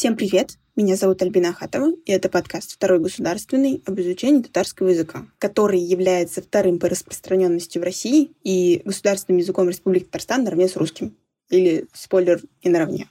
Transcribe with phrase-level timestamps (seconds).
[0.00, 0.52] Всем привет!
[0.76, 6.40] Меня зовут Альбина Ахатова, и это подкаст «Второй государственный» об изучении татарского языка, который является
[6.40, 11.14] вторым по распространенности в России и государственным языком Республики Татарстан наравне с русским.
[11.50, 13.10] Или, спойлер, и наравне.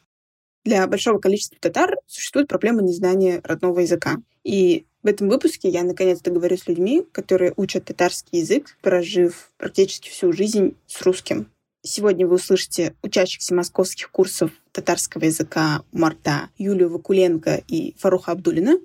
[0.66, 4.18] Для большого количества татар существует проблема незнания родного языка.
[4.44, 10.10] И в этом выпуске я наконец-то говорю с людьми, которые учат татарский язык, прожив практически
[10.10, 11.52] всю жизнь с русским.
[11.82, 18.78] Сегодня вы услышите учащихся московских курсов татарского языка Марта Юлию Вакуленко и Фаруха Абдулина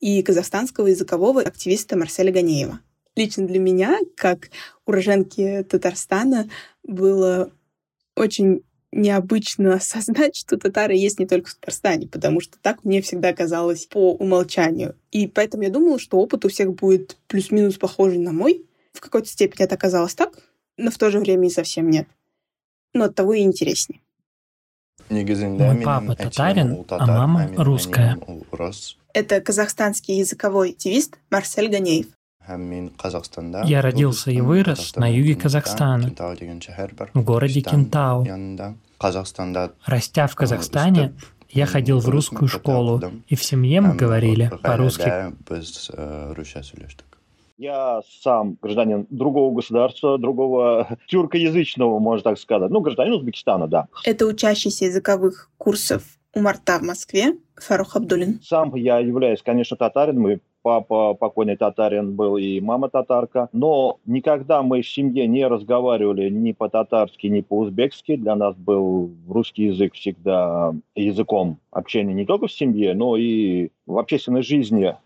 [0.00, 2.80] и казахстанского языкового активиста Марселя Ганеева.
[3.16, 4.50] Лично для меня, как
[4.84, 6.50] уроженки Татарстана,
[6.82, 7.50] было
[8.16, 13.32] очень необычно осознать, что татары есть не только в Татарстане, потому что так мне всегда
[13.32, 14.94] казалось по умолчанию.
[15.10, 18.66] И поэтому я думала, что опыт у всех будет плюс-минус похожий на мой.
[18.92, 20.38] В какой-то степени это оказалось так,
[20.76, 22.06] но в то же время и совсем нет
[22.94, 24.00] но оттого и интереснее.
[25.10, 28.18] Мой папа татарин, а мама русская.
[29.12, 32.06] Это казахстанский языковой активист Марсель Ганеев.
[33.64, 36.10] Я родился и вырос на юге Казахстана,
[37.14, 38.26] в городе Кентау.
[39.84, 41.12] Растя в Казахстане,
[41.50, 45.32] я ходил в русскую школу, и в семье мы говорили по-русски.
[47.62, 52.72] Я сам гражданин другого государства, другого тюркоязычного, можно так сказать.
[52.72, 53.86] Ну, гражданин Узбекистана, да.
[54.04, 56.02] Это учащийся языковых курсов
[56.34, 58.40] у Марта в Москве Фарух Абдулин.
[58.42, 63.48] Сам я являюсь, конечно, татарином, и папа покойный татарин был, и мама татарка.
[63.52, 68.16] Но никогда мы в семье не разговаривали ни по-татарски, ни по-узбекски.
[68.16, 73.98] Для нас был русский язык всегда языком общения не только в семье, но и в
[73.98, 74.96] общественной жизни.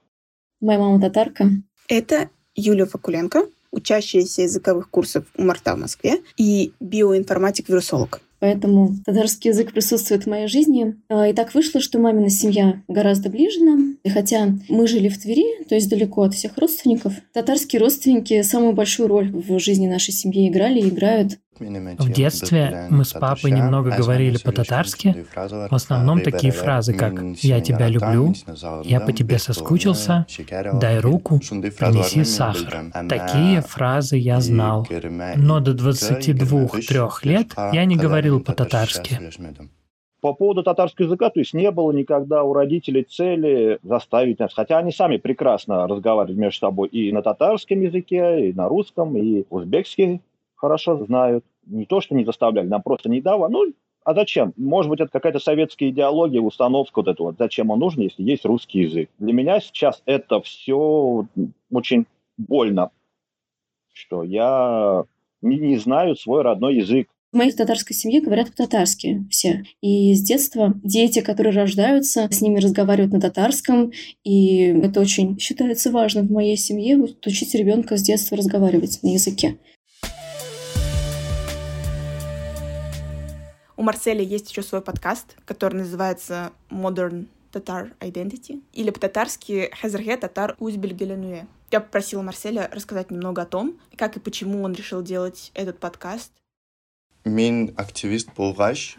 [0.62, 1.44] Моя мама татарка.
[1.88, 8.20] Это Юлия Факуленко, учащаяся языковых курсов у Марта в Москве, и биоинформатик-вирусолог.
[8.38, 10.96] Поэтому татарский язык присутствует в моей жизни.
[11.08, 13.95] А, и так вышло, что мамина семья гораздо ближе нам.
[14.06, 18.72] И хотя мы жили в Твери, то есть далеко от всех родственников, татарские родственники самую
[18.72, 21.40] большую роль в жизни нашей семьи играли и играют.
[21.58, 25.26] В детстве мы с папой немного говорили по-татарски.
[25.34, 28.32] В основном такие фразы, как «я тебя люблю»,
[28.84, 30.24] «я по тебе соскучился»,
[30.74, 32.92] «дай руку», «принеси сахар».
[33.08, 34.86] Такие фразы я знал.
[35.34, 39.18] Но до 22-3 лет я не говорил по-татарски.
[40.20, 44.78] По поводу татарского языка, то есть не было никогда у родителей цели заставить нас, хотя
[44.78, 50.22] они сами прекрасно разговаривают между собой и на татарском языке, и на русском, и узбекский
[50.54, 51.44] хорошо знают.
[51.66, 53.52] Не то, что не заставляли, нам просто не давали.
[53.52, 53.72] Ну,
[54.04, 54.54] а зачем?
[54.56, 57.36] Может быть, это какая-то советская идеология, установка вот эта вот.
[57.38, 59.10] Зачем он нужен, если есть русский язык?
[59.18, 61.26] Для меня сейчас это все
[61.72, 62.06] очень
[62.38, 62.90] больно,
[63.92, 65.04] что я
[65.42, 67.08] не, не знаю свой родной язык.
[67.36, 69.62] В моей татарской семье говорят по-татарски все.
[69.82, 73.92] И с детства дети, которые рождаются, с ними разговаривают на татарском.
[74.24, 79.58] И это очень считается важным в моей семье, учить ребенка с детства разговаривать на языке.
[83.76, 90.56] У Марселя есть еще свой подкаст, который называется Modern Tatar Identity, или по-татарски Хазарге Татар
[90.58, 91.46] Узбельгеленуе.
[91.70, 96.32] Я попросила Марселя рассказать немного о том, как и почему он решил делать этот подкаст.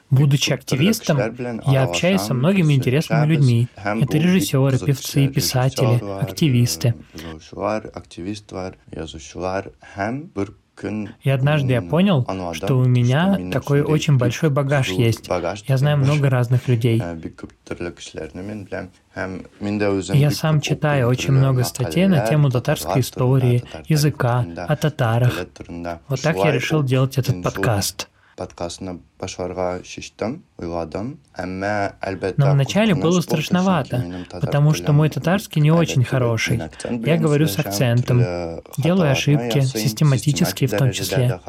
[0.10, 1.18] Будучи активистом,
[1.66, 3.68] я общаюсь со многими интересными людьми.
[3.76, 6.94] Это режиссеры, певцы, писатели, активисты.
[11.24, 15.30] И однажды я понял, что у меня такой очень большой багаж есть.
[15.68, 17.02] Я знаю много разных людей.
[20.14, 25.46] Я сам читаю очень много статей на тему татарской истории, языка, о татарах.
[26.10, 31.20] Вот так я решил делать этот подкаст подкастны башларга шештем, уйладым.
[31.38, 36.62] Но вначале было страшновато, потому что мой татарский не очень хороший.
[37.06, 38.20] Я говорю с акцентом,
[38.78, 41.40] делаю ошибки, систематические в том числе.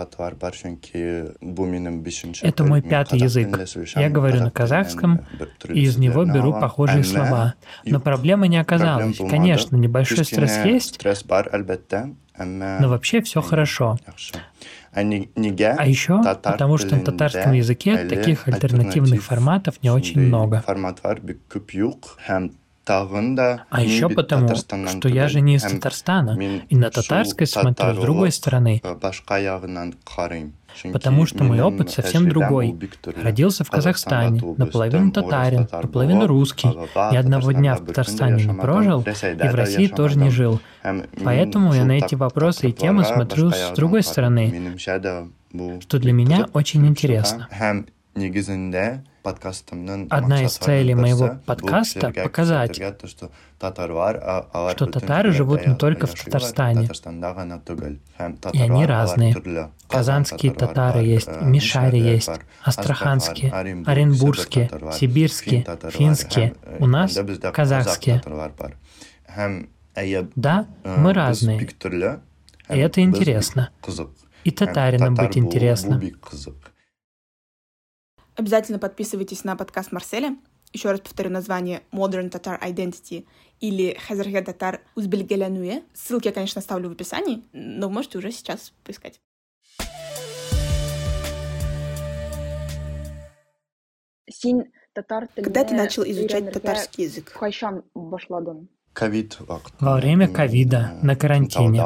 [2.43, 3.49] Это мой пятый язык.
[3.95, 5.21] Я говорю на казахском,
[5.69, 7.55] и из него беру похожие слова.
[7.85, 9.19] Но проблемы не оказалось.
[9.19, 10.99] Конечно, небольшой стресс есть,
[12.39, 13.99] но вообще все хорошо.
[15.79, 20.65] А еще потому, что на татарском языке таких альтернативных форматов не очень много.
[22.89, 26.39] А еще потому, что я же не из Татарстана,
[26.69, 28.83] и на татарской смотрю с другой стороны.
[30.93, 32.79] Потому что мой опыт совсем другой.
[33.23, 36.69] Родился в Казахстане, наполовину татарин, наполовину русский.
[36.69, 40.61] Ни одного дня в Татарстане не прожил, и в России тоже не жил.
[41.25, 44.77] Поэтому я на эти вопросы и темы смотрю с другой стороны,
[45.81, 47.49] что для меня очень интересно.
[50.11, 56.89] Одна из целей моего подкаста— показать, что татары живут не только в Татарстане,
[58.53, 59.71] и они разные.
[59.89, 62.31] Казанские татары есть, Мишари есть,
[62.63, 67.19] астраханские, оренбургские, сибирские, финские, у нас
[67.53, 68.23] казахские.
[70.37, 71.69] Да, мы разные,
[72.71, 73.71] и это интересно.
[74.45, 76.01] И татаринам быть интересно.
[78.39, 80.37] Обязательно подписывайтесь на подкаст Марселя.
[80.73, 83.27] Еще раз повторю название Modern Tatar Identity
[83.59, 85.83] или Хазарге Татар Узбельгелянуе.
[85.93, 89.21] Ссылки я, конечно, оставлю в описании, но вы можете уже сейчас поискать.
[95.35, 97.33] Когда ты начал изучать татарский язык?
[99.81, 101.79] Во время ковида, на карантине.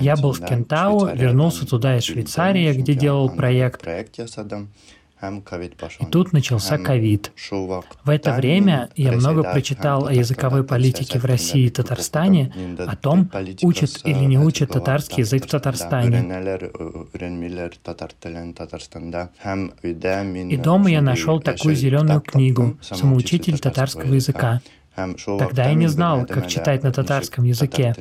[0.00, 3.82] Я был в Кентау, вернулся туда из Швейцарии, где делал проект.
[5.22, 7.32] И тут начался ковид.
[8.04, 13.30] В это время я много прочитал о языковой политике в России и Татарстане, о том,
[13.62, 16.20] учат или не учат татарский язык в Татарстане.
[20.50, 24.60] И дома я нашел такую зеленую книгу «Самоучитель татарского языка».
[24.96, 27.94] Тогда я не знал, как читать на татарском языке.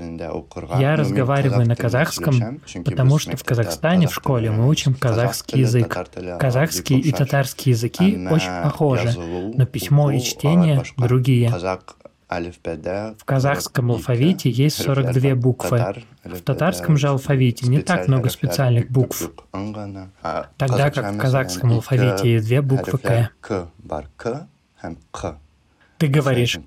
[0.79, 5.97] Я разговариваю на казахском, потому что в Казахстане в школе мы учим казахский язык.
[6.39, 11.53] Казахский и татарский языки очень похожи, но письмо и чтение другие.
[12.29, 16.03] В казахском алфавите есть 42 буквы.
[16.23, 19.31] В татарском же алфавите не так много специальных букв.
[20.57, 22.99] Тогда как в казахском алфавите есть две буквы
[23.41, 23.69] «к».
[25.97, 26.59] Ты говоришь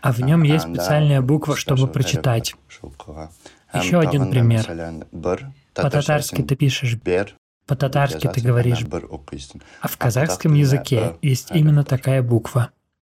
[0.00, 2.54] а в нем есть специальная буква, чтобы прочитать.
[3.74, 4.66] Еще один пример.
[5.74, 6.96] По-татарски ты пишешь
[7.66, 8.84] по-татарски ты говоришь,
[9.80, 12.70] а в казахском языке есть именно такая буква.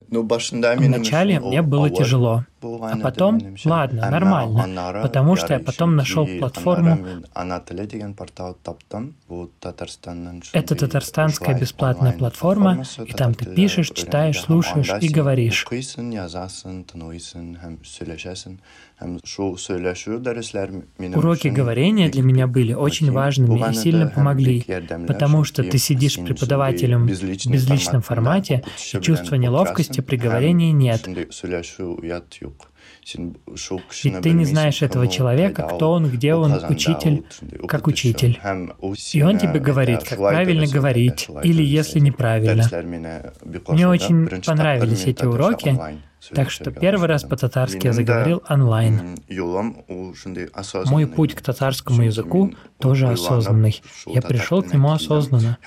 [0.08, 6.98] Вначале мне было тяжело, а потом, ладно, нормально, потому что я потом нашел платформу.
[10.52, 15.66] Это татарстанская бесплатная платформа, и там ты пишешь, читаешь, слушаешь и говоришь.
[21.14, 24.64] Уроки говорения для меня были очень важными и сильно помогли,
[25.06, 31.06] потому что ты сидишь преподавателем в безличном формате, и чувства неловкости при говорении нет.
[33.14, 37.24] Ведь ты не знаешь этого человека, кто он, где он, учитель,
[37.68, 38.40] как учитель.
[39.12, 42.68] И он тебе говорит, как правильно говорить, или если неправильно.
[43.68, 45.78] Мне очень понравились эти уроки,
[46.34, 49.16] так что первый раз по-татарски я заговорил онлайн.
[50.86, 53.80] Мой путь к татарскому языку тоже осознанный.
[54.06, 55.58] Я пришел к нему осознанно.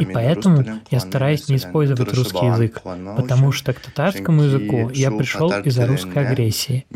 [0.00, 2.82] И поэтому я стараюсь не использовать русский язык,
[3.16, 6.86] потому что к татарскому языку я пришел из-за русской агрессии.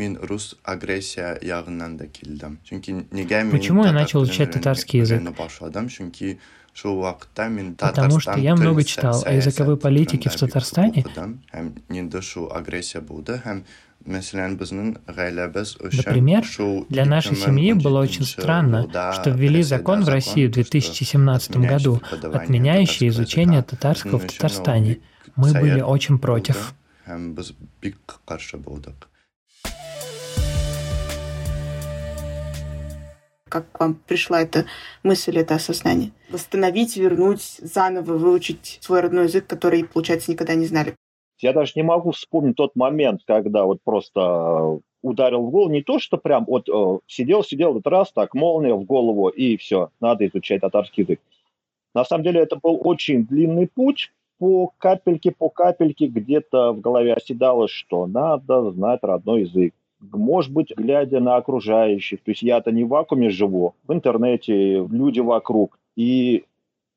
[3.51, 5.21] Почему я начал изучать татарский язык?
[7.77, 11.05] Потому что я много читал о языковой политике в Татарстане.
[15.95, 16.43] Например,
[16.89, 23.07] для нашей семьи было очень странно, что ввели закон в России в 2017 году, отменяющий
[23.09, 24.99] изучение татарского в Татарстане.
[25.35, 26.73] Мы были очень против.
[33.53, 34.65] Как к вам пришла эта
[35.03, 36.11] мысль, это осознание?
[36.31, 40.95] Восстановить, вернуть, заново выучить свой родной язык, который, получается, никогда не знали.
[41.39, 45.71] Я даже не могу вспомнить тот момент, когда вот просто ударил в голову.
[45.71, 49.57] Не то, что прям вот э, сидел, сидел, этот раз так, молния в голову, и
[49.57, 51.19] все, надо изучать татарский язык.
[51.93, 57.13] На самом деле это был очень длинный путь, по капельке, по капельке где-то в голове
[57.13, 59.75] оседало, что надо знать родной язык
[60.11, 62.21] может быть, глядя на окружающих.
[62.23, 65.77] То есть я-то не в вакууме живу, в интернете люди вокруг.
[65.95, 66.43] И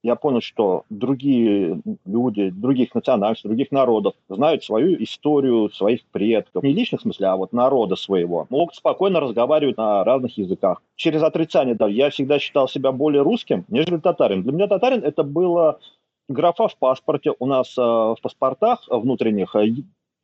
[0.02, 6.62] я понял, что другие люди, других национальностей, других народов знают свою историю, своих предков.
[6.62, 8.46] Не личных в смысле, а вот народа своего.
[8.48, 10.80] Могут спокойно разговаривать на разных языках.
[10.94, 14.42] Через отрицание, да, я всегда считал себя более русским, нежели татарин.
[14.42, 15.80] Для меня татарин это было
[16.28, 17.32] графа в паспорте.
[17.38, 19.66] У нас э, в паспортах внутренних э,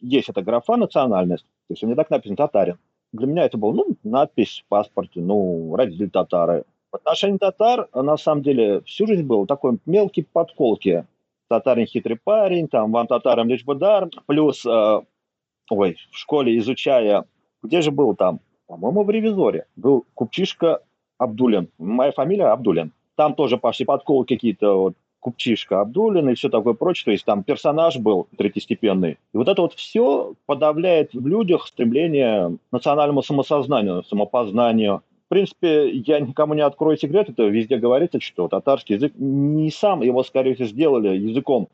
[0.02, 1.44] есть эта графа национальность.
[1.68, 2.78] То есть у меня так написано татарин.
[3.12, 6.64] Для меня это была, ну, надпись в паспорте, ну, родители татары.
[6.90, 11.06] В отношении татар, на самом деле, всю жизнь был такой мелкий подколки.
[11.48, 14.08] Татарин хитрый парень, там, вам татарам лишь бы дар.
[14.26, 15.00] Плюс, э,
[15.70, 17.24] ой, в школе изучая,
[17.62, 18.40] где же был там?
[18.66, 19.66] По-моему, в ревизоре.
[19.76, 20.80] Был купчишка
[21.18, 21.68] Абдулин.
[21.78, 22.92] Моя фамилия Абдулин.
[23.16, 27.04] Там тоже пошли подколки какие-то, вот, Купчишка Абдулин и все такое прочее.
[27.04, 29.12] То есть там персонаж был третьестепенный.
[29.32, 35.02] И вот это вот все подавляет в людях стремление к национальному самосознанию, самопознанию.
[35.26, 40.02] В принципе, я никому не открою секрет, это везде говорится, что татарский язык не сам
[40.02, 41.68] его, скорее всего, сделали языком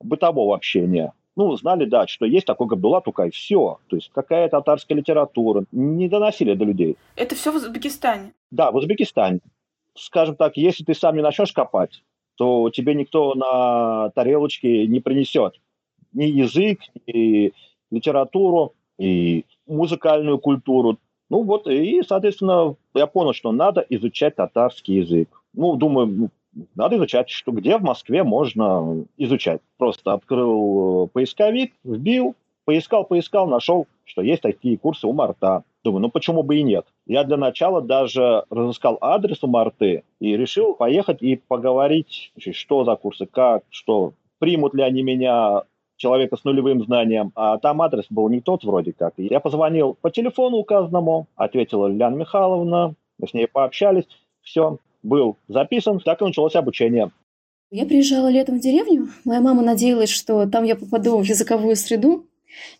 [0.00, 1.12] бытового общения.
[1.36, 3.78] Ну, знали, да, что есть такой Габдулла Тукай, все.
[3.86, 5.64] То есть какая татарская литература.
[5.70, 6.96] Не доносили до людей.
[7.14, 8.32] Это все в Узбекистане?
[8.50, 9.38] Да, в Узбекистане.
[9.94, 12.02] Скажем так, если ты сам не начнешь копать,
[12.40, 15.60] то тебе никто на тарелочке не принесет
[16.14, 17.52] ни язык, ни
[17.90, 20.98] литературу, и музыкальную культуру.
[21.28, 25.28] Ну вот, и, соответственно, я понял, что надо изучать татарский язык.
[25.52, 26.30] Ну, думаю, ну,
[26.74, 29.60] надо изучать, что где в Москве можно изучать.
[29.76, 35.62] Просто открыл э, поисковик, вбил, поискал, поискал, нашел, что есть такие курсы у Марта.
[35.82, 36.86] Думаю, ну почему бы и нет?
[37.06, 42.96] Я для начала даже разыскал адрес у Марты и решил поехать и поговорить, что за
[42.96, 45.62] курсы, как, что, примут ли они меня,
[45.96, 49.14] человека с нулевым знанием, а там адрес был не тот вроде как.
[49.16, 54.04] Я позвонил по телефону указанному, ответила Лилиана Михайловна, мы с ней пообщались,
[54.42, 57.10] все, был записан, так и началось обучение.
[57.70, 59.08] Я приезжала летом в деревню.
[59.24, 62.26] Моя мама надеялась, что там я попаду в языковую среду,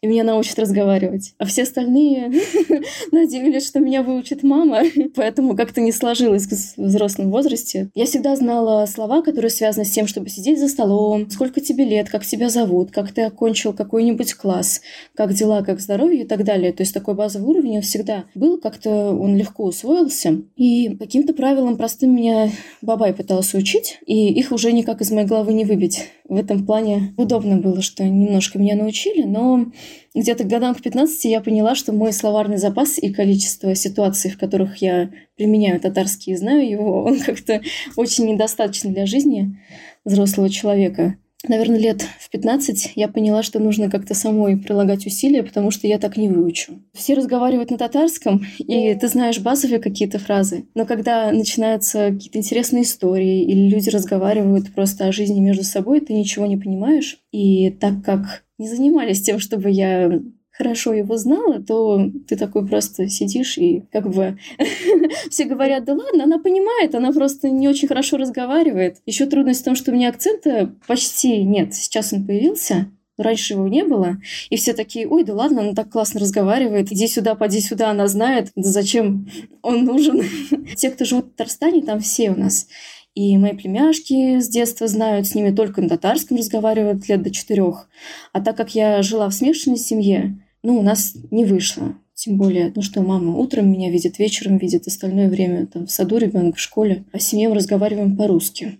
[0.00, 1.34] и меня научат разговаривать.
[1.38, 2.32] А все остальные
[3.12, 4.82] надеялись, что меня выучит мама,
[5.14, 7.90] поэтому как-то не сложилось в взрослом возрасте.
[7.94, 12.08] Я всегда знала слова, которые связаны с тем, чтобы сидеть за столом, сколько тебе лет,
[12.08, 14.80] как тебя зовут, как ты окончил какой-нибудь класс,
[15.14, 16.72] как дела, как здоровье и так далее.
[16.72, 20.42] То есть такой базовый уровень он всегда был, как-то он легко усвоился.
[20.56, 22.50] И каким-то правилам простым меня
[22.82, 26.08] бабай пытался учить, и их уже никак из моей головы не выбить.
[26.30, 29.66] В этом плане удобно было, что немножко меня научили, но
[30.14, 34.76] где-то годам к 15 я поняла, что мой словарный запас и количество ситуаций, в которых
[34.76, 37.60] я применяю татарский и знаю его, он как-то
[37.96, 39.58] очень недостаточно для жизни
[40.04, 41.16] взрослого человека.
[41.48, 45.98] Наверное, лет в 15 я поняла, что нужно как-то самой прилагать усилия, потому что я
[45.98, 46.80] так не выучу.
[46.92, 50.66] Все разговаривают на татарском, и ты знаешь базовые какие-то фразы.
[50.74, 56.12] Но когда начинаются какие-то интересные истории, или люди разговаривают просто о жизни между собой, ты
[56.12, 57.18] ничего не понимаешь.
[57.32, 60.20] И так как не занимались тем, чтобы я
[60.60, 64.38] хорошо его знала, то ты такой просто сидишь и как бы
[65.30, 68.98] все говорят, да ладно, она понимает, она просто не очень хорошо разговаривает.
[69.06, 71.74] Еще трудность в том, что у меня акцента почти нет.
[71.74, 74.18] Сейчас он появился, раньше его не было.
[74.50, 78.06] И все такие, ой, да ладно, она так классно разговаривает, иди сюда, поди сюда, она
[78.06, 79.30] знает, да зачем
[79.62, 80.22] он нужен.
[80.76, 82.66] Те, кто живут в Татарстане, там все у нас
[83.14, 87.88] и мои племяшки с детства знают, с ними только на татарском разговаривают лет до четырех.
[88.32, 91.94] А так как я жила в смешанной семье, ну, у нас не вышло.
[92.14, 96.18] Тем более, ну что, мама утром меня видит, вечером видит, остальное время там в саду
[96.18, 97.04] ребенок, в школе.
[97.12, 98.78] А с мы разговариваем по-русски.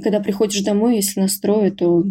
[0.00, 2.04] Когда приходишь домой, если настрой, то,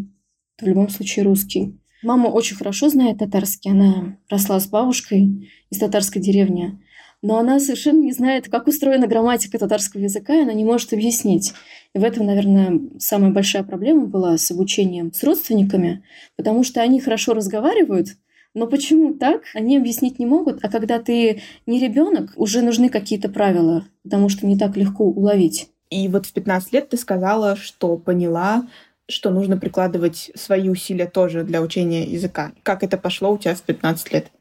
[0.58, 1.78] то в любом случае русский.
[2.04, 3.72] Мама очень хорошо знает татарский.
[3.72, 6.78] Она росла с бабушкой из татарской деревни
[7.26, 11.54] но она совершенно не знает, как устроена грамматика татарского языка, и она не может объяснить.
[11.96, 16.04] И в этом, наверное, самая большая проблема была с обучением с родственниками,
[16.36, 18.10] потому что они хорошо разговаривают,
[18.56, 23.30] но почему так, они объяснить не могут, а когда ты не ребенок, уже нужны какие-то
[23.30, 25.70] правила, потому что не так легко уловить.
[25.92, 28.68] И вот в 15 лет ты сказала, что поняла,
[29.08, 32.54] что нужно прикладывать свои усилия тоже для учения языка.
[32.64, 34.32] Как это пошло у тебя в 15 лет?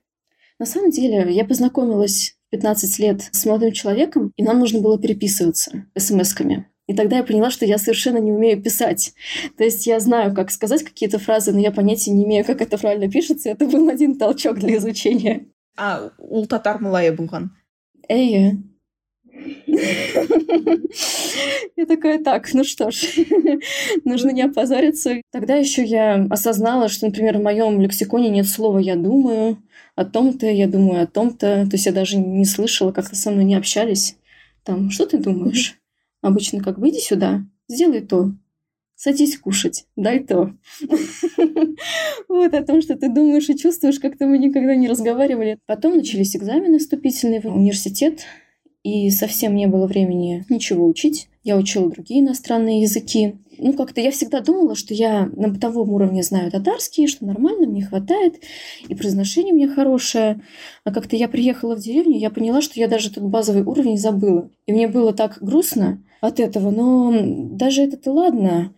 [0.58, 5.86] На самом деле, я познакомилась 15 лет с молодым человеком, и нам нужно было переписываться
[5.96, 6.66] смс-ками.
[6.86, 9.14] И тогда я поняла, что я совершенно не умею писать.
[9.56, 12.76] То есть я знаю, как сказать какие-то фразы, но я понятия не имею, как это
[12.76, 13.48] правильно пишется.
[13.50, 15.46] Это был один толчок для изучения.
[15.76, 17.56] А ул татар малая булган?
[18.08, 18.62] Эйе.
[21.76, 23.02] Я такая, так, ну что ж,
[24.04, 25.20] нужно не опозориться.
[25.32, 29.58] Тогда еще я осознала, что, например, в моем лексиконе нет слова «я думаю»,
[29.96, 31.66] о том-то, я думаю о том-то.
[31.66, 34.16] То есть я даже не слышала, как-то со мной не общались.
[34.64, 35.78] Там, что ты думаешь?
[36.24, 38.32] Обычно как выйди сюда, сделай то,
[38.96, 40.54] садись кушать, дай то.
[42.28, 45.58] Вот о том, что ты думаешь и чувствуешь, как-то мы никогда не разговаривали.
[45.66, 48.20] Потом начались экзамены вступительные в университет,
[48.82, 51.28] и совсем не было времени ничего учить.
[51.44, 56.22] Я учила другие иностранные языки ну, как-то я всегда думала, что я на бытовом уровне
[56.22, 58.40] знаю татарский, что нормально, мне хватает,
[58.88, 60.40] и произношение у меня хорошее.
[60.84, 64.50] А как-то я приехала в деревню, я поняла, что я даже этот базовый уровень забыла.
[64.66, 68.74] И мне было так грустно от этого, но даже это-то ладно.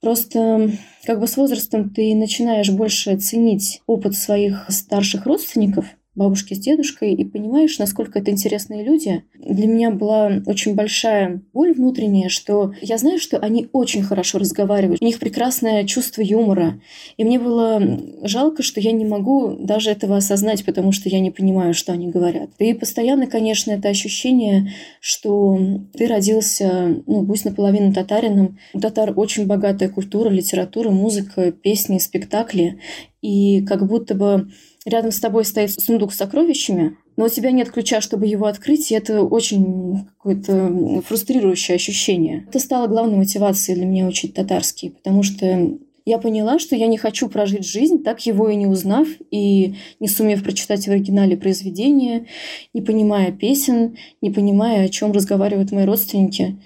[0.00, 0.70] Просто
[1.04, 7.14] как бы с возрастом ты начинаешь больше ценить опыт своих старших родственников, бабушки с дедушкой,
[7.14, 9.24] и понимаешь, насколько это интересные люди.
[9.38, 15.00] Для меня была очень большая боль внутренняя, что я знаю, что они очень хорошо разговаривают,
[15.00, 16.80] у них прекрасное чувство юмора,
[17.16, 17.80] и мне было
[18.22, 22.08] жалко, что я не могу даже этого осознать, потому что я не понимаю, что они
[22.08, 22.50] говорят.
[22.58, 25.58] И постоянно, конечно, это ощущение, что
[25.94, 28.58] ты родился, ну, пусть наполовину татарином.
[28.74, 32.80] У татар очень богатая культура, литература, музыка, песни, спектакли,
[33.22, 34.50] и как будто бы
[34.84, 38.90] рядом с тобой стоит сундук с сокровищами, но у тебя нет ключа, чтобы его открыть,
[38.90, 42.46] и это очень какое-то фрустрирующее ощущение.
[42.48, 46.96] Это стало главной мотивацией для меня учить татарский, потому что я поняла, что я не
[46.96, 52.26] хочу прожить жизнь, так его и не узнав, и не сумев прочитать в оригинале произведение,
[52.72, 56.58] не понимая песен, не понимая, о чем разговаривают мои родственники.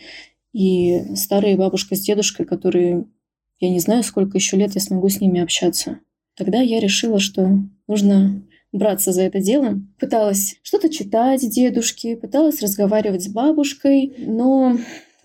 [0.52, 3.06] И старые бабушка с дедушкой, которые,
[3.58, 5.98] я не знаю, сколько еще лет я смогу с ними общаться.
[6.36, 9.80] Тогда я решила, что нужно браться за это дело.
[9.98, 14.76] Пыталась что-то читать дедушке, пыталась разговаривать с бабушкой, но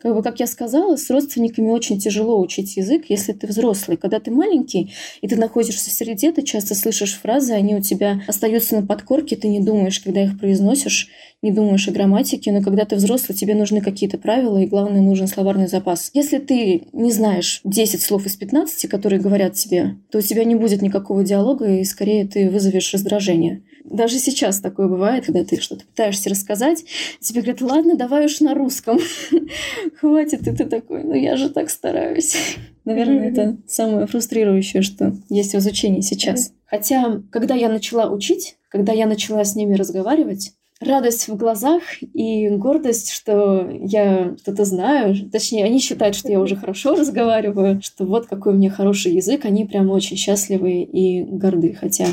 [0.01, 3.97] как бы, как я сказала, с родственниками очень тяжело учить язык, если ты взрослый.
[3.97, 8.21] Когда ты маленький, и ты находишься в среде, ты часто слышишь фразы, они у тебя
[8.27, 11.09] остаются на подкорке, ты не думаешь, когда их произносишь,
[11.41, 15.27] не думаешь о грамматике, но когда ты взрослый, тебе нужны какие-то правила, и главное, нужен
[15.27, 16.11] словарный запас.
[16.13, 20.55] Если ты не знаешь 10 слов из 15, которые говорят тебе, то у тебя не
[20.55, 23.63] будет никакого диалога, и скорее ты вызовешь раздражение.
[23.89, 26.85] Даже сейчас такое бывает, когда ты что-то пытаешься рассказать,
[27.19, 28.99] тебе говорят, ладно, давай уж на русском.
[29.99, 32.35] Хватит, и ты такой, ну я же так стараюсь.
[32.85, 36.53] Наверное, это самое фрустрирующее, что есть в изучении сейчас.
[36.65, 42.47] Хотя, когда я начала учить, когда я начала с ними разговаривать, радость в глазах и
[42.49, 45.15] гордость, что я что-то знаю.
[45.29, 49.45] Точнее, они считают, что я уже хорошо разговариваю, что вот какой у меня хороший язык.
[49.45, 51.75] Они прям очень счастливы и горды.
[51.79, 52.05] Хотя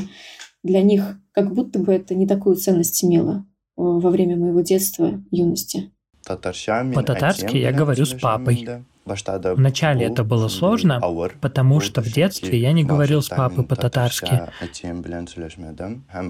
[0.66, 3.42] для них как будто бы это не такую ценность имело э,
[3.76, 5.92] во время моего детства, юности.
[6.24, 8.84] По-татарски я говорю с папой.
[9.06, 11.00] Вначале это было сложно,
[11.40, 14.42] потому что в детстве я не говорил с папой по-татарски.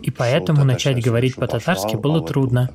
[0.03, 2.70] И поэтому начать говорить по-татарски было трудно.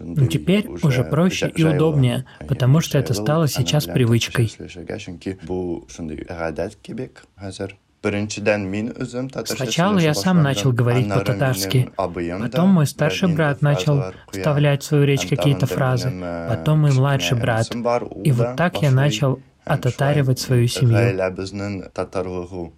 [0.00, 4.50] Но теперь уже проще и удобнее, потому что это стало сейчас привычкой.
[9.44, 15.26] Сначала я сам начал говорить по-татарски, потом мой старший брат начал вставлять в свою речь
[15.26, 16.12] какие-то фразы,
[16.48, 17.74] потом мой младший брат.
[18.24, 20.96] И вот так я начал отатаривать свою семью.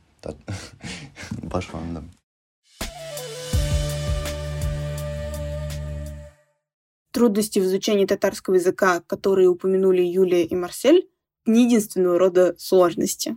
[7.13, 11.09] Трудности в изучении татарского языка, которые упомянули Юлия и Марсель,
[11.47, 13.37] не единственного рода сложности.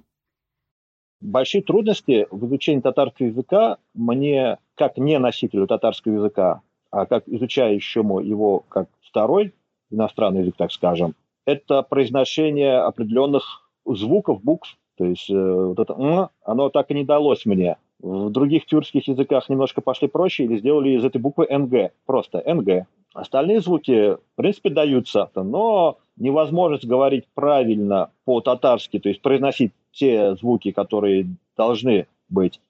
[1.21, 8.19] Большие трудности в изучении татарского языка мне, как не носителю татарского языка, а как изучающему
[8.19, 9.53] его как второй
[9.91, 11.13] иностранный язык, так скажем,
[11.45, 14.77] это произношение определенных звуков, букв.
[14.97, 17.77] То есть э, вот это «м», оно так и не далось мне.
[17.99, 22.87] В других тюркских языках немножко пошли проще или сделали из этой буквы «нг», просто «нг».
[23.13, 30.71] Остальные звуки, в принципе, даются, но невозможность говорить правильно по-татарски, то есть произносить те звуки,
[30.71, 32.61] которые должны быть.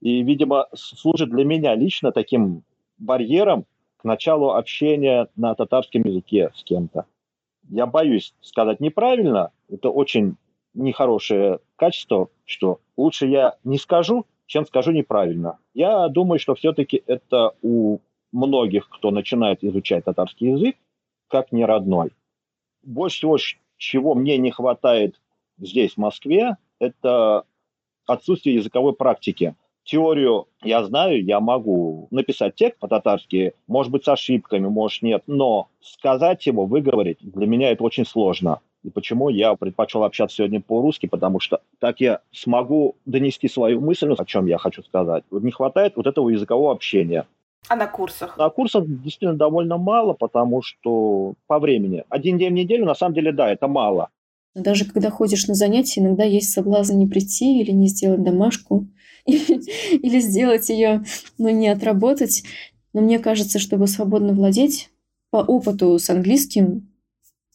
[0.00, 2.62] И, видимо, служит для меня лично таким
[2.98, 7.06] барьером к началу общения на татарском языке с кем-то.
[7.68, 10.36] Я боюсь сказать неправильно, это очень
[10.74, 15.58] нехорошее качество, что лучше я не скажу, чем скажу неправильно.
[15.74, 17.98] Я думаю, что все-таки это у
[18.32, 20.76] многих, кто начинает изучать татарский язык,
[21.28, 22.12] как не родной.
[22.82, 23.36] Больше всего,
[23.76, 25.20] чего мне не хватает
[25.58, 27.44] здесь, в Москве, это
[28.06, 29.54] отсутствие языковой практики.
[29.84, 35.68] Теорию я знаю, я могу написать текст по-татарски, может быть, с ошибками, может, нет, но
[35.80, 38.60] сказать его, выговорить, для меня это очень сложно.
[38.84, 44.12] И почему я предпочел общаться сегодня по-русски, потому что так я смогу донести свою мысль,
[44.16, 45.24] о чем я хочу сказать.
[45.30, 47.26] Не хватает вот этого языкового общения.
[47.68, 48.36] А на курсах?
[48.38, 52.04] На курсах действительно довольно мало, потому что по времени.
[52.08, 54.10] Один день в неделю, на самом деле, да, это мало.
[54.54, 58.88] Даже когда ходишь на занятия, иногда есть соблазн не прийти или не сделать домашку,
[59.26, 61.04] или сделать ее,
[61.36, 62.44] но не отработать.
[62.92, 64.90] Но мне кажется, чтобы свободно владеть,
[65.30, 66.88] по опыту с английским,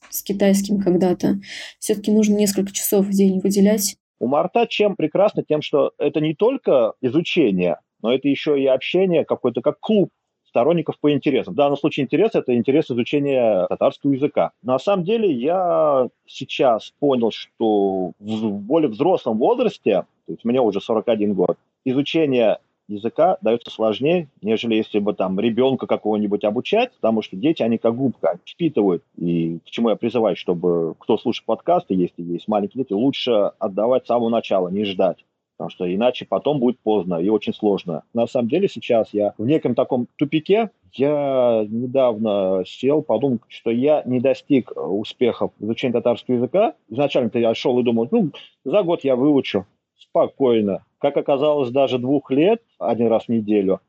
[0.09, 1.39] с китайским когда-то,
[1.79, 3.95] все-таки нужно несколько часов в день выделять.
[4.19, 5.43] У Марта чем прекрасно?
[5.43, 10.09] Тем, что это не только изучение, но это еще и общение какой-то как клуб
[10.53, 11.55] сторонников по интересам.
[11.55, 14.51] В данном случае интерес– это интерес изучения татарского языка.
[14.61, 20.79] На самом деле я сейчас понял, что в более взрослом возрасте, то есть мне уже
[20.79, 27.35] 41 год, изучение языка дается сложнее, нежели если бы там ребенка какого-нибудь обучать, потому что
[27.35, 29.03] дети, они как губка, впитывают.
[29.17, 34.03] И к чему я призываю, чтобы кто слушает подкасты, если есть маленькие дети, лучше отдавать
[34.03, 35.25] с самого начала, не ждать.
[35.63, 38.03] Потому что иначе потом будет поздно и очень сложно.
[38.13, 40.71] На самом деле сейчас я в неком таком тупике.
[40.91, 46.75] Я недавно сел, подумал, что я не достиг успехов в изучении татарского языка.
[46.89, 48.31] Изначально-то я шел и думал, ну,
[48.65, 50.83] за год я выучу спокойно.
[50.97, 53.79] Как оказалось, даже двух лет, один раз в неделю,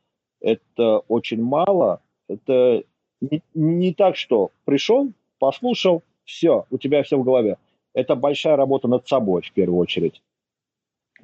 [0.40, 2.02] это очень мало.
[2.28, 2.84] Это
[3.20, 5.10] не, не так, что пришел,
[5.40, 7.56] послушал, все, у тебя все в голове.
[7.94, 10.22] Это большая работа над собой, в первую очередь,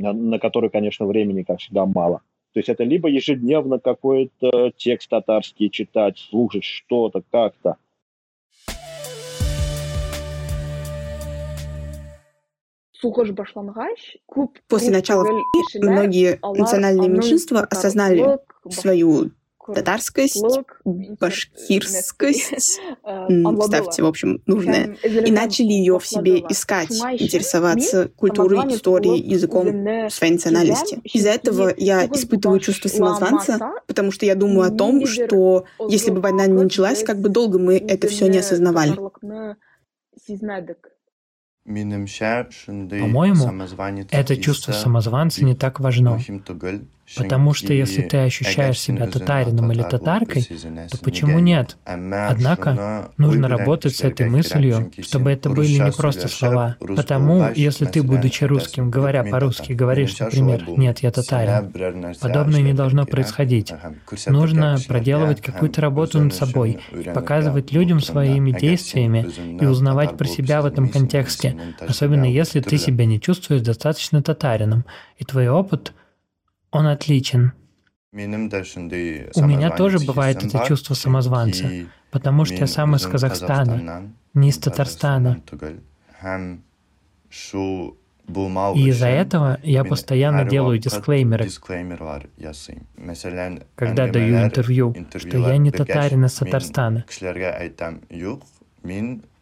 [0.01, 2.23] на, на которую, конечно, времени, как всегда, мало.
[2.53, 7.77] То есть это либо ежедневно какой-то текст татарский читать, слушать что-то, как-то–
[14.69, 15.27] После начала
[15.77, 19.31] многие национальные меньшинства осознали свою
[19.67, 20.43] татарскость,
[20.85, 22.81] башкирскость,
[23.63, 30.35] ставьте, в общем, нужное, и начали ее в себе искать, интересоваться культурой, историей, языком своей
[30.35, 31.01] национальности.
[31.05, 36.21] Из-за этого я испытываю чувство самозванца, потому что я думаю о том, что если бы
[36.21, 38.97] война не началась, как бы долго мы это все не осознавали.
[42.67, 43.67] По-моему,
[44.11, 46.19] это чувство самозванца не так важно,
[47.17, 50.43] потому что если ты ощущаешь себя татарином или татаркой,
[50.91, 51.77] то почему нет?
[51.85, 56.77] Однако нужно работать с этой мыслью, чтобы это были не просто слова.
[56.81, 63.07] Потому, если ты, будучи русским, говоря по-русски, говоришь, например, «нет, я татарин», подобное не должно
[63.07, 63.73] происходить.
[64.27, 66.79] Нужно проделывать какую-то работу над собой,
[67.15, 69.29] показывать людям своими действиями
[69.61, 74.85] и узнавать про себя в этом контексте, особенно если ты себя не чувствуешь достаточно татарином,
[75.19, 75.93] и твой опыт,
[76.71, 77.53] он отличен.
[78.13, 81.69] У меня тоже бывает это чувство самозванца,
[82.11, 85.41] потому что я сам из Казахстана, не из Татарстана.
[88.75, 91.49] И из-за этого я постоянно делаю дисклеймеры,
[93.75, 97.05] когда даю интервью, что я не татарин из Татарстана.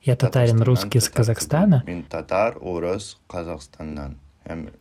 [0.02, 1.84] Я татарин русский из Казахстана,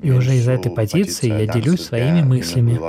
[0.02, 2.80] и уже из этой позиции я делюсь своими мыслями.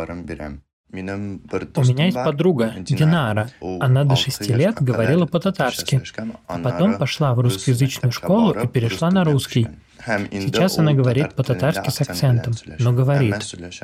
[0.90, 3.50] У меня есть подруга, Динара.
[3.60, 6.02] Она до шести лет говорила по-татарски,
[6.46, 9.68] а потом пошла в русскоязычную школу и перешла на русский.
[10.30, 13.36] Сейчас она говорит по-татарски с акцентом, но говорит.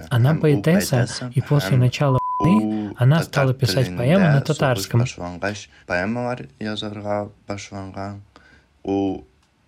[0.08, 5.04] Она поэтесса, и после начала войны она стала писать поэмы на татарском.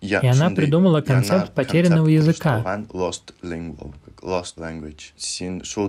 [0.01, 2.83] И она придумала концепт потерянного языка,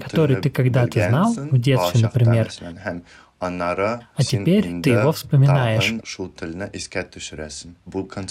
[0.04, 2.48] который ты когда-то знал, в детстве, например,
[3.40, 5.94] а теперь ты его вспоминаешь.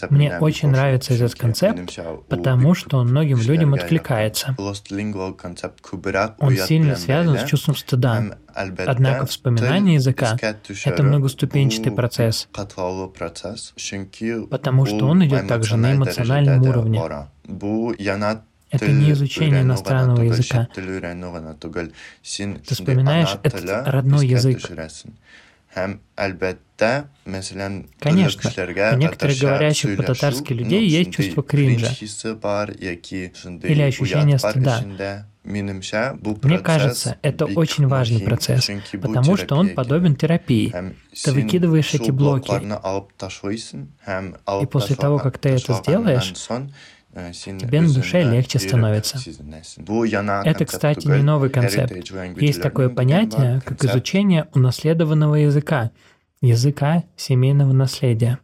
[0.10, 4.56] Мне очень нравится этот концепт, потому что он многим людям откликается.
[6.40, 8.38] Он сильно связан с чувством стыда.
[8.54, 10.36] Однако вспоминание языка—
[10.86, 12.48] это многоступенчатый процесс,
[14.50, 17.02] потому что он идет также на эмоциональном уровне.
[18.70, 20.68] Это не изучение иностранного языка.
[20.74, 20.82] Ты
[22.76, 24.60] вспоминаешь этот родной язык.
[28.00, 28.52] Конечно,
[28.94, 31.94] у некоторых говорящих по-татарски людей есть чувство кринжа
[33.64, 35.26] или ощущение стыда.
[35.44, 40.74] Мне кажется, это очень важный процесс, потому что он подобен терапии.
[41.24, 42.52] Ты выкидываешь эти блоки,
[44.62, 46.34] и после того, как ты это сделаешь,
[47.32, 49.18] тебе на душе легче становится.
[50.46, 51.94] Это, кстати, не новый концепт.
[52.40, 55.92] Есть такое понятие, как изучение унаследованного языка,
[56.42, 58.40] языка семейного наследия.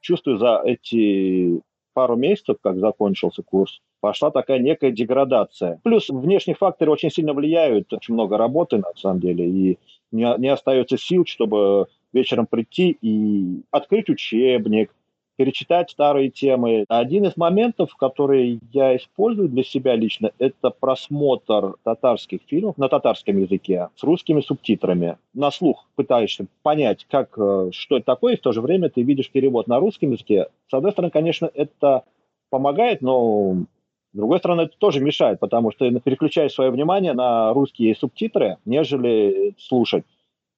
[0.00, 1.60] Чувствую за эти
[1.94, 5.80] пару месяцев, как закончился курс, пошла такая некая деградация.
[5.84, 9.78] Плюс внешние факторы очень сильно влияют, очень много работы на самом деле, и
[10.10, 14.92] не, не остается сил, чтобы вечером прийти и открыть учебник,
[15.36, 16.84] перечитать старые темы.
[16.88, 23.38] Один из моментов, которые я использую для себя лично, это просмотр татарских фильмов на татарском
[23.38, 25.16] языке с русскими субтитрами.
[25.32, 29.02] На слух пытаешься понять, как, э, что это такое, и в то же время ты
[29.02, 30.48] видишь перевод на русском языке.
[30.68, 32.02] С одной стороны, конечно, это
[32.50, 33.64] помогает, но
[34.12, 39.54] с другой стороны, это тоже мешает, потому что переключаешь свое внимание на русские субтитры, нежели
[39.58, 40.04] слушать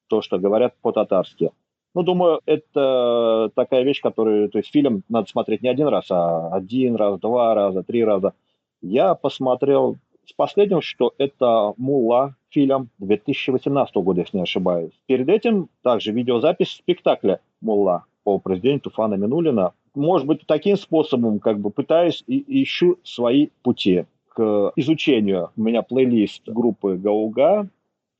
[0.08, 1.50] то, что говорят по-татарски.
[1.94, 6.48] Ну, думаю, это такая вещь, которую, то есть фильм надо смотреть не один раз, а
[6.48, 8.34] один раз, два раза, три раза.
[8.82, 14.92] Я посмотрел с последнего, что это «Мула», фильм 2018 года, если не ошибаюсь.
[15.06, 19.72] Перед этим также видеозапись спектакля «Мулла» по произведению Туфана Минулина.
[19.94, 25.50] Может быть, таким способом как бы пытаюсь и ищу свои пути к изучению.
[25.56, 27.68] У меня плейлист группы Гауга,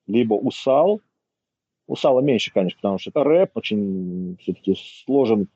[0.07, 1.01] либо Усал.
[1.87, 5.49] Усала меньше, конечно, потому что это рэп, очень все-таки сложен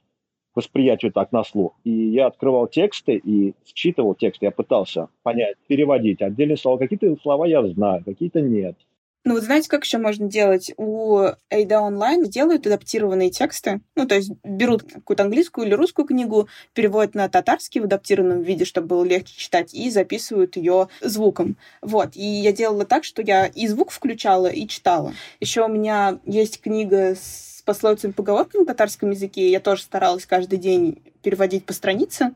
[0.54, 1.74] восприятию так на слух.
[1.85, 6.20] И я открывал тексты и считывал тексты, я пытался понять, переводить.
[6.20, 8.76] Отдельные слова, какие-то слова я знаю, какие-то нет.
[9.24, 10.72] Ну, вот знаете, как еще можно делать?
[10.76, 13.81] У Эйда онлайн делают адаптированные тексты.
[13.94, 18.64] Ну, то есть берут какую-то английскую или русскую книгу, переводят на татарский в адаптированном виде,
[18.64, 21.57] чтобы было легче читать, и записывают ее звуком.
[21.83, 22.11] Вот.
[22.14, 25.12] И я делала так, что я и звук включала, и читала.
[25.40, 29.50] Еще у меня есть книга с пословицами поговорками на татарском языке.
[29.50, 32.33] Я тоже старалась каждый день переводить по странице.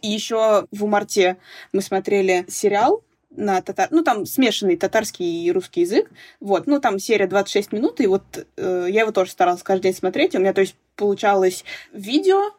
[0.00, 1.36] И еще в марте
[1.72, 3.88] мы смотрели сериал на татар...
[3.90, 6.10] Ну, там смешанный татарский и русский язык.
[6.40, 6.66] Вот.
[6.66, 10.34] Ну, там серия 26 минут, и вот э, я его тоже старалась каждый день смотреть.
[10.34, 12.52] У меня, то есть, получалось видео,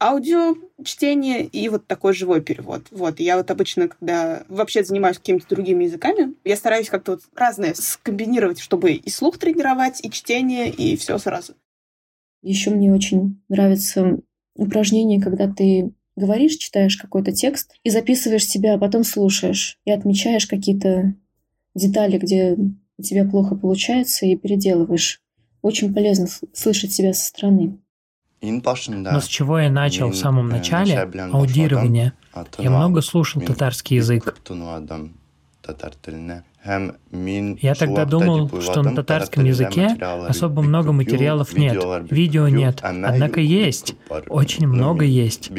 [0.00, 2.86] аудио чтение и вот такой живой перевод.
[2.90, 3.20] Вот.
[3.20, 8.60] Я вот обычно, когда вообще занимаюсь какими-то другими языками, я стараюсь как-то вот разное скомбинировать,
[8.60, 11.54] чтобы и слух тренировать, и чтение, и все сразу.
[12.42, 14.18] Еще мне очень нравится
[14.54, 20.46] упражнение, когда ты говоришь, читаешь какой-то текст и записываешь себя, а потом слушаешь и отмечаешь
[20.46, 21.14] какие-то
[21.74, 22.56] детали, где
[22.98, 25.22] у тебя плохо получается, и переделываешь.
[25.62, 27.78] Очень полезно слышать себя со стороны.
[29.12, 30.98] Но с чего я начал в самом начале,
[31.32, 32.12] аудирование,
[32.58, 34.36] я много слушал татарский язык.
[36.64, 43.94] Я тогда думал, что на татарском языке особо много материалов нет, видео нет, однако есть,
[44.28, 45.50] очень много есть.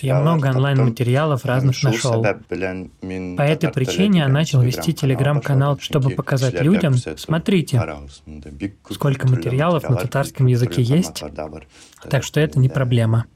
[0.00, 2.22] Я много онлайн-материалов разных нашел.
[2.22, 7.82] По этой причине я начал вести телеграм-канал, чтобы показать людям, смотрите,
[8.90, 11.22] сколько материалов на татарском языке есть,
[12.08, 13.26] так что это не проблема.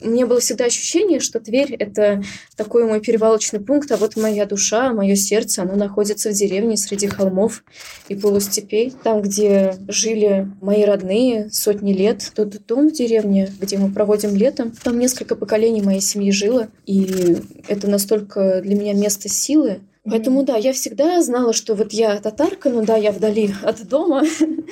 [0.00, 2.22] У меня было всегда ощущение, что Тверь— это
[2.56, 7.06] такой мой перевалочный пункт, а вот моя душа, мое сердце, оно находится в деревне среди
[7.06, 7.64] холмов
[8.08, 12.32] и полустепей, там, где жили мои родные сотни лет.
[12.34, 17.36] Тот дом в деревне, где мы проводим летом, там несколько поколений моей семьи жило, и
[17.68, 22.68] это настолько для меня место силы, Поэтому да, я всегда знала, что вот я татарка,
[22.68, 24.22] ну да, я вдали от дома.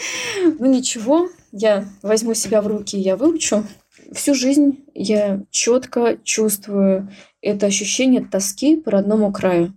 [0.58, 3.64] ну ничего, я возьму себя в руки, я выучу.
[4.14, 9.75] Всю жизнь я четко чувствую это ощущение тоски по родному краю,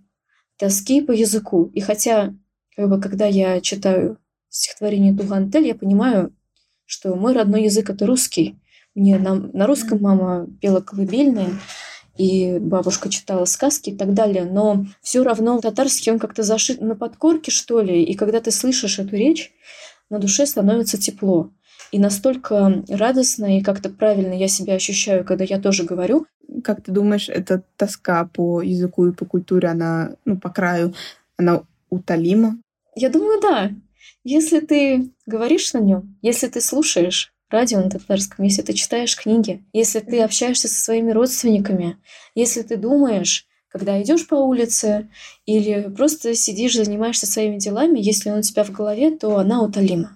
[0.58, 1.70] тоски по языку.
[1.74, 2.34] И хотя,
[2.76, 4.18] как бы, когда я читаю
[4.48, 6.34] стихотворение Тугантель, я понимаю,
[6.84, 8.58] что мой родной язык это русский.
[8.94, 11.50] Мне на, на русском мама пела колыбельные,
[12.16, 16.94] и бабушка читала сказки и так далее, но все равно татарский он как-то зашит на
[16.94, 19.52] подкорке, что ли, и когда ты слышишь эту речь,
[20.08, 21.50] на душе становится тепло.
[21.96, 26.26] И настолько радостно и как-то правильно я себя ощущаю, когда я тоже говорю.
[26.62, 30.92] Как ты думаешь, эта тоска по языку и по культуре, она, ну, по краю,
[31.38, 32.58] она утолима?
[32.94, 33.70] Я думаю, да.
[34.24, 39.64] Если ты говоришь на нем, если ты слушаешь радио на татарском, если ты читаешь книги,
[39.72, 41.96] если ты общаешься со своими родственниками,
[42.34, 45.08] если ты думаешь, когда идешь по улице
[45.46, 50.15] или просто сидишь, занимаешься своими делами, если он у тебя в голове, то она утолима.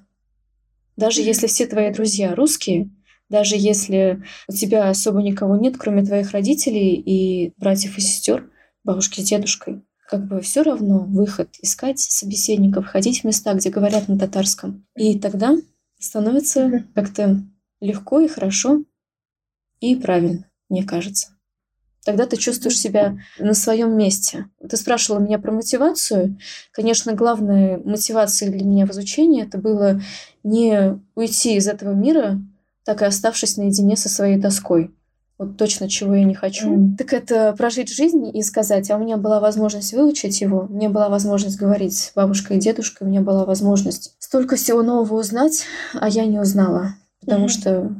[1.00, 2.90] Даже если все твои друзья русские,
[3.30, 8.50] даже если у тебя особо никого нет, кроме твоих родителей и братьев и сестер,
[8.84, 14.08] бабушки с дедушкой, как бы все равно выход искать собеседников, ходить в места, где говорят
[14.08, 14.86] на татарском.
[14.94, 15.56] И тогда
[15.98, 17.40] становится как-то
[17.80, 18.84] легко и хорошо
[19.80, 21.28] и правильно, мне кажется.
[22.04, 24.46] Тогда ты чувствуешь себя на своем месте.
[24.68, 26.38] Ты спрашивала меня про мотивацию.
[26.72, 30.00] Конечно, главной мотивацией для меня в изучении это было
[30.42, 32.40] не уйти из этого мира,
[32.84, 34.94] так и оставшись наедине со своей тоской.
[35.38, 36.76] Вот точно чего я не хочу.
[36.76, 36.96] Mm.
[36.98, 40.90] Так это прожить жизнь и сказать, а у меня была возможность выучить его, у меня
[40.90, 45.64] была возможность говорить с бабушкой и дедушкой, у меня была возможность столько всего нового узнать,
[45.94, 47.48] а я не узнала, потому mm.
[47.48, 47.90] что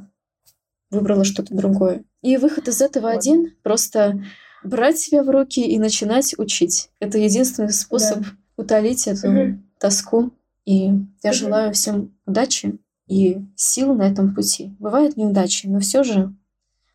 [0.91, 2.05] выбрала что-то другое.
[2.21, 3.17] И выход из этого вот.
[3.17, 4.23] один— просто
[4.63, 6.91] брать себя в руки и начинать учить.
[6.99, 8.27] Это единственный способ да.
[8.57, 9.59] утолить эту угу.
[9.79, 10.31] тоску.
[10.71, 10.93] И
[11.25, 12.79] я желаю всем удачи
[13.09, 14.73] и сил на этом пути.
[14.79, 16.33] Бывают неудачи, но все же,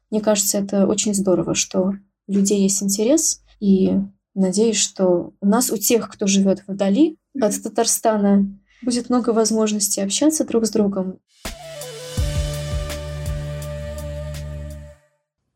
[0.10, 1.92] мне кажется, это очень здорово, что
[2.28, 4.00] у людей есть интерес, и
[4.34, 8.48] надеюсь, что у нас, у тех, кто живет вдали от Татарстана,
[8.82, 11.20] будет много возможностей общаться друг с другом.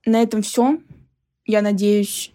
[0.05, 0.77] На этом все.
[1.45, 2.33] Я надеюсь,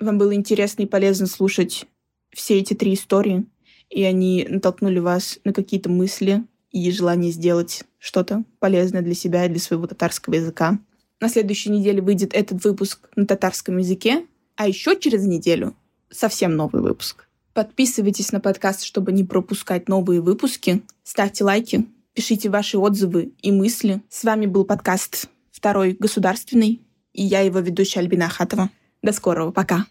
[0.00, 1.86] вам было интересно и полезно слушать
[2.32, 3.46] все эти три истории,
[3.90, 9.48] и они натолкнули вас на какие-то мысли и желание сделать что-то полезное для себя и
[9.48, 10.78] для своего татарского языка.
[11.20, 14.24] На следующей неделе выйдет этот выпуск на татарском языке,
[14.56, 15.74] а еще через неделю
[16.10, 17.26] совсем новый выпуск.
[17.52, 20.82] Подписывайтесь на подкаст, чтобы не пропускать новые выпуски.
[21.02, 24.00] Ставьте лайки, пишите ваши отзывы и мысли.
[24.08, 26.80] С вами был подкаст «Второй государственный»
[27.12, 28.70] и я его ведущая Альбина Ахатова.
[29.02, 29.86] До скорого, пока.